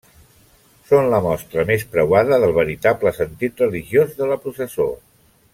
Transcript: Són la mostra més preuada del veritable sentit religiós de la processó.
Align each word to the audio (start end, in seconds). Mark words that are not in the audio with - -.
Són 0.91 1.09
la 1.13 1.19
mostra 1.25 1.65
més 1.71 1.85
preuada 1.93 2.41
del 2.45 2.57
veritable 2.57 3.15
sentit 3.21 3.65
religiós 3.67 4.21
de 4.23 4.31
la 4.35 4.43
processó. 4.47 4.93